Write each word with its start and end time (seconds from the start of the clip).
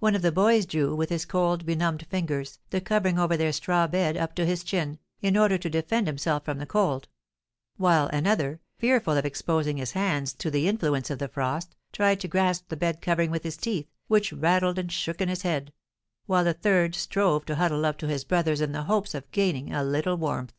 One 0.00 0.14
of 0.14 0.20
the 0.20 0.30
boys 0.32 0.66
drew, 0.66 0.94
with 0.94 1.08
his 1.08 1.24
cold, 1.24 1.64
benumbed 1.64 2.04
fingers, 2.10 2.58
the 2.68 2.78
covering 2.82 3.18
over 3.18 3.38
their 3.38 3.54
straw 3.54 3.86
bed 3.86 4.14
up 4.14 4.34
to 4.34 4.44
his 4.44 4.62
chin, 4.62 4.98
in 5.22 5.34
order 5.34 5.56
to 5.56 5.70
defend 5.70 6.06
himself 6.08 6.44
from 6.44 6.58
the 6.58 6.66
cold; 6.66 7.08
while 7.78 8.08
another, 8.08 8.60
fearful 8.78 9.16
of 9.16 9.24
exposing 9.24 9.78
his 9.78 9.92
hands 9.92 10.34
to 10.34 10.50
the 10.50 10.68
influence 10.68 11.08
of 11.08 11.20
the 11.20 11.26
frost, 11.28 11.74
tried 11.90 12.20
to 12.20 12.28
grasp 12.28 12.68
the 12.68 12.76
bed 12.76 13.00
covering 13.00 13.30
with 13.30 13.44
his 13.44 13.56
teeth, 13.56 13.88
which 14.08 14.30
rattled 14.30 14.78
and 14.78 14.92
shook 14.92 15.22
in 15.22 15.30
his 15.30 15.40
head; 15.40 15.72
while 16.26 16.46
a 16.46 16.52
third 16.52 16.94
strove 16.94 17.46
to 17.46 17.54
huddle 17.54 17.86
up 17.86 17.96
to 17.96 18.06
his 18.08 18.24
brothers 18.24 18.60
in 18.60 18.72
the 18.72 18.82
hopes 18.82 19.14
of 19.14 19.30
gaining 19.30 19.72
a 19.72 19.82
little 19.82 20.16
warmth. 20.16 20.52